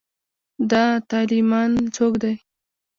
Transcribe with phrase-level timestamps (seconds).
[0.71, 2.33] دا طالېمن څوک دی.